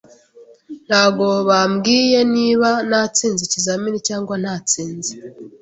Ntabwo 0.87 1.25
bambwiye 1.49 2.19
niba 2.35 2.69
natsinze 2.89 3.41
ikizamini 3.47 3.97
cyangwa 4.07 4.35
ntatsinze. 4.41 5.11